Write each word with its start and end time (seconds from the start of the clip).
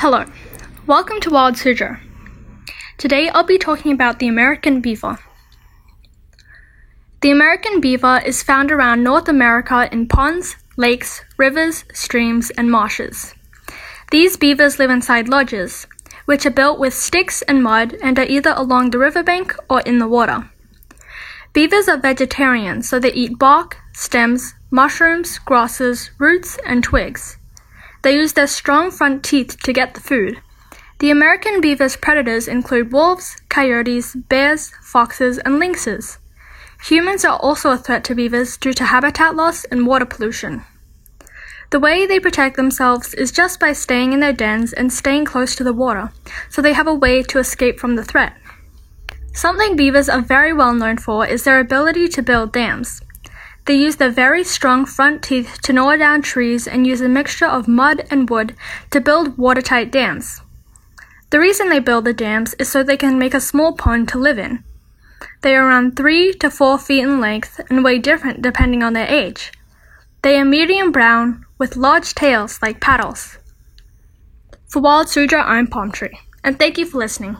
Hello, 0.00 0.24
welcome 0.86 1.20
to 1.20 1.28
Wild 1.28 1.56
Suzhou. 1.56 2.00
Today 2.96 3.28
I'll 3.28 3.44
be 3.44 3.58
talking 3.58 3.92
about 3.92 4.18
the 4.18 4.28
American 4.28 4.80
beaver. 4.80 5.18
The 7.20 7.30
American 7.30 7.82
beaver 7.82 8.22
is 8.24 8.42
found 8.42 8.72
around 8.72 9.04
North 9.04 9.28
America 9.28 9.90
in 9.92 10.08
ponds, 10.08 10.56
lakes, 10.78 11.22
rivers, 11.36 11.84
streams, 11.92 12.48
and 12.56 12.70
marshes. 12.70 13.34
These 14.10 14.38
beavers 14.38 14.78
live 14.78 14.88
inside 14.88 15.28
lodges, 15.28 15.86
which 16.24 16.46
are 16.46 16.50
built 16.50 16.78
with 16.78 16.94
sticks 16.94 17.42
and 17.42 17.62
mud 17.62 17.94
and 18.02 18.18
are 18.18 18.24
either 18.24 18.54
along 18.56 18.92
the 18.92 18.98
riverbank 18.98 19.54
or 19.68 19.82
in 19.82 19.98
the 19.98 20.08
water. 20.08 20.50
Beavers 21.52 21.88
are 21.88 21.98
vegetarians, 21.98 22.88
so 22.88 22.98
they 22.98 23.12
eat 23.12 23.38
bark, 23.38 23.76
stems, 23.92 24.54
mushrooms, 24.70 25.38
grasses, 25.40 26.10
roots, 26.18 26.58
and 26.64 26.82
twigs. 26.82 27.36
They 28.02 28.14
use 28.14 28.32
their 28.32 28.46
strong 28.46 28.90
front 28.90 29.22
teeth 29.22 29.58
to 29.62 29.72
get 29.72 29.94
the 29.94 30.00
food. 30.00 30.40
The 31.00 31.10
American 31.10 31.60
beaver's 31.60 31.96
predators 31.96 32.48
include 32.48 32.92
wolves, 32.92 33.36
coyotes, 33.48 34.14
bears, 34.14 34.72
foxes, 34.82 35.38
and 35.38 35.58
lynxes. 35.58 36.18
Humans 36.84 37.24
are 37.24 37.38
also 37.38 37.70
a 37.70 37.78
threat 37.78 38.04
to 38.04 38.14
beavers 38.14 38.56
due 38.56 38.72
to 38.74 38.84
habitat 38.84 39.36
loss 39.36 39.64
and 39.64 39.86
water 39.86 40.06
pollution. 40.06 40.64
The 41.70 41.80
way 41.80 42.04
they 42.06 42.18
protect 42.18 42.56
themselves 42.56 43.14
is 43.14 43.30
just 43.30 43.60
by 43.60 43.72
staying 43.74 44.12
in 44.12 44.20
their 44.20 44.32
dens 44.32 44.72
and 44.72 44.92
staying 44.92 45.24
close 45.24 45.54
to 45.56 45.64
the 45.64 45.72
water, 45.72 46.10
so 46.48 46.60
they 46.60 46.72
have 46.72 46.88
a 46.88 46.94
way 46.94 47.22
to 47.22 47.38
escape 47.38 47.78
from 47.78 47.96
the 47.96 48.04
threat. 48.04 48.34
Something 49.34 49.76
beavers 49.76 50.08
are 50.08 50.20
very 50.20 50.52
well 50.52 50.74
known 50.74 50.98
for 50.98 51.24
is 51.24 51.44
their 51.44 51.60
ability 51.60 52.08
to 52.08 52.22
build 52.22 52.52
dams. 52.52 53.02
They 53.66 53.74
use 53.74 53.96
their 53.96 54.10
very 54.10 54.42
strong 54.44 54.86
front 54.86 55.22
teeth 55.22 55.58
to 55.62 55.72
gnaw 55.72 55.96
down 55.96 56.22
trees 56.22 56.66
and 56.66 56.86
use 56.86 57.00
a 57.00 57.08
mixture 57.08 57.46
of 57.46 57.68
mud 57.68 58.06
and 58.10 58.28
wood 58.28 58.56
to 58.90 59.00
build 59.00 59.38
watertight 59.38 59.92
dams. 59.92 60.40
The 61.30 61.38
reason 61.38 61.68
they 61.68 61.78
build 61.78 62.04
the 62.04 62.12
dams 62.12 62.54
is 62.54 62.68
so 62.68 62.82
they 62.82 62.96
can 62.96 63.18
make 63.18 63.34
a 63.34 63.40
small 63.40 63.72
pond 63.72 64.08
to 64.08 64.18
live 64.18 64.38
in. 64.38 64.64
They 65.42 65.54
are 65.54 65.66
around 65.66 65.96
3 65.96 66.32
to 66.34 66.50
4 66.50 66.78
feet 66.78 67.02
in 67.02 67.20
length 67.20 67.60
and 67.70 67.84
weigh 67.84 67.98
different 67.98 68.42
depending 68.42 68.82
on 68.82 68.94
their 68.94 69.06
age. 69.06 69.52
They 70.22 70.38
are 70.38 70.44
medium 70.44 70.90
brown 70.92 71.46
with 71.56 71.76
large 71.76 72.14
tails 72.14 72.58
like 72.60 72.80
paddles. 72.80 73.38
For 74.68 74.82
Wild 74.82 75.06
Suzhou, 75.06 75.42
I'm 75.44 75.66
Palm 75.66 75.92
Tree, 75.92 76.18
and 76.44 76.58
thank 76.58 76.78
you 76.78 76.86
for 76.86 76.98
listening. 76.98 77.36